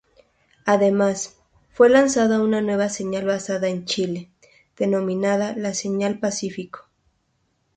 [0.65, 1.35] Además,
[1.73, 4.31] fue lanzado una nueva señal basada en Chile,
[4.75, 6.89] denominada la señal Pacífico.